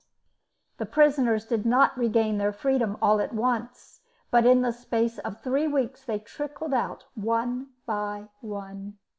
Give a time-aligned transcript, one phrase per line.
[0.77, 5.43] The prisoners did not regain their freedom all at once, but in the space of
[5.43, 8.97] three weeks they trickled out one by one.